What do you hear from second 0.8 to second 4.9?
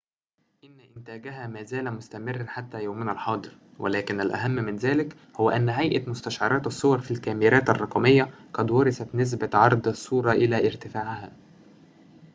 إنتاجها ما زال مستمراً حتى يومنا الحاضر ولكن الأهم من